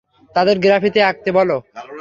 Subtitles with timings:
[0.35, 1.57] তাদের গ্রাফিতি আঁকতে বলো।